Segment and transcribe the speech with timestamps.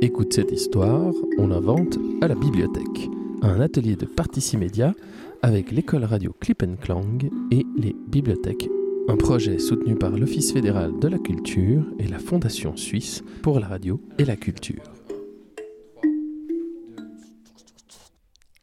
[0.00, 3.10] Écoute cette histoire, on invente à la bibliothèque.
[3.42, 4.94] Un atelier de Particimédia
[5.42, 7.18] avec l'école radio Clip Clang
[7.50, 8.70] et les bibliothèques.
[9.08, 13.66] Un projet soutenu par l'Office fédéral de la culture et la Fondation suisse pour la
[13.66, 14.84] radio et la culture.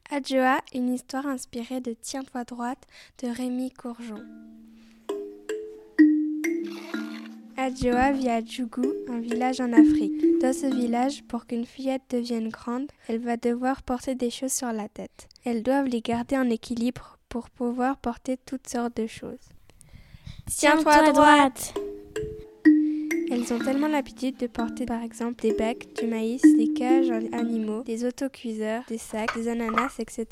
[0.10, 2.88] Adjoa, une histoire inspirée de Tiens-toi droite
[3.22, 4.24] de Rémi Courgeon.
[7.58, 10.42] Adjoa vit à Djougou, un village en Afrique.
[10.42, 14.74] Dans ce village, pour qu'une fillette devienne grande, elle va devoir porter des choses sur
[14.74, 15.30] la tête.
[15.46, 19.40] Elles doivent les garder en équilibre pour pouvoir porter toutes sortes de choses.
[20.48, 21.74] Tiens-toi à droite
[23.32, 27.38] Elles ont tellement l'habitude de porter par exemple des becs, du maïs, des cages en
[27.38, 30.28] animaux, des autocuiseurs, des sacs, des ananas, etc.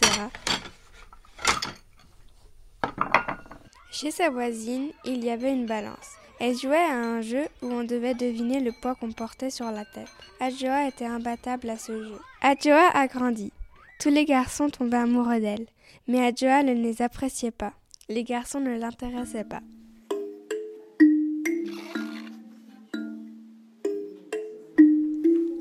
[3.92, 6.18] Chez sa voisine, il y avait une balance.
[6.46, 9.86] Elle jouait à un jeu où on devait deviner le poids qu'on portait sur la
[9.86, 10.10] tête.
[10.42, 12.18] Adjoa était imbattable à ce jeu.
[12.42, 13.54] Adjoa a grandi.
[14.02, 15.68] Tous les garçons tombaient amoureux d'elle,
[16.06, 17.72] mais Adjoa ne les appréciait pas.
[18.10, 19.62] Les garçons ne l'intéressaient pas.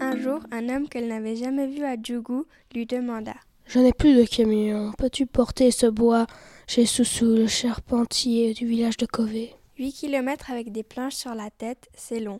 [0.00, 3.34] Un jour, un homme qu'elle n'avait jamais vu à Djougou lui demanda
[3.67, 4.91] Je n'ai plus de camion.
[4.98, 6.27] Peux-tu porter ce bois
[6.67, 11.50] chez Soussou, le charpentier du village de Kové 8 kilomètres avec des planches sur la
[11.50, 12.38] tête, c'est long.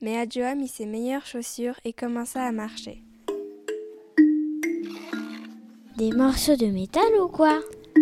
[0.00, 3.02] Mais Adjoa mit ses meilleures chaussures et commença à marcher.
[5.96, 7.58] Des morceaux de métal ou quoi?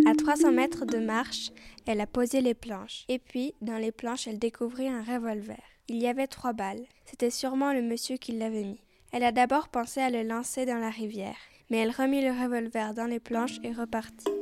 [0.07, 1.53] À 300 mètres de marche,
[1.87, 3.07] elle a posé les planches.
[3.09, 5.63] Et puis, dans les planches, elle découvrit un revolver.
[5.89, 6.85] Il y avait trois balles.
[7.07, 8.83] C'était sûrement le monsieur qui l'avait mis.
[9.11, 11.39] Elle a d'abord pensé à le lancer dans la rivière,
[11.71, 14.42] mais elle remit le revolver dans les planches et repartit.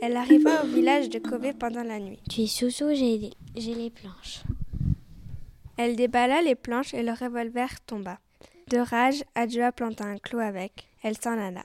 [0.00, 2.20] Elle arriva au village de Kové pendant la nuit.
[2.30, 4.42] Tu es sous j'ai les, j'ai les planches.
[5.76, 8.20] Elle déballa les planches et le revolver tomba.
[8.68, 10.88] De rage, Adjoa planta un clou avec.
[11.02, 11.64] Elle s'en alla.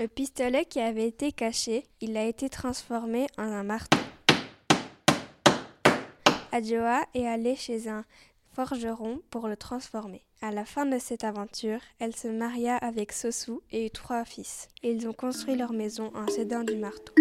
[0.00, 3.98] Le pistolet qui avait été caché, il a été transformé en un marteau.
[6.50, 8.04] Adjoa est allée chez un
[8.66, 10.22] forgeron pour le transformer.
[10.42, 14.68] À la fin de cette aventure, elle se maria avec Sosu et eut trois fils.
[14.82, 17.14] Ils ont construit leur maison en s'aidant du marteau.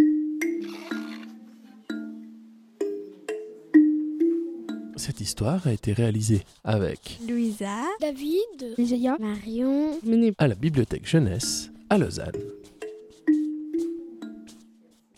[4.98, 8.76] Cette histoire a été réalisée avec Louisa, David,
[9.20, 9.98] Marion,
[10.38, 12.59] à la bibliothèque jeunesse à Lausanne.